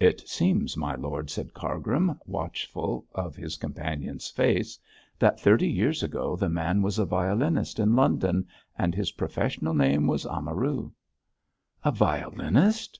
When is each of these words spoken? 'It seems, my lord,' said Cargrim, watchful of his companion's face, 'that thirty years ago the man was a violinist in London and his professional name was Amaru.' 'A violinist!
'It 0.00 0.26
seems, 0.28 0.76
my 0.76 0.96
lord,' 0.96 1.30
said 1.30 1.54
Cargrim, 1.54 2.18
watchful 2.26 3.06
of 3.14 3.36
his 3.36 3.56
companion's 3.56 4.28
face, 4.28 4.76
'that 5.20 5.38
thirty 5.38 5.68
years 5.68 6.02
ago 6.02 6.34
the 6.34 6.48
man 6.48 6.82
was 6.82 6.98
a 6.98 7.04
violinist 7.04 7.78
in 7.78 7.94
London 7.94 8.48
and 8.76 8.96
his 8.96 9.12
professional 9.12 9.72
name 9.74 10.08
was 10.08 10.26
Amaru.' 10.26 10.90
'A 11.84 11.92
violinist! 11.92 12.98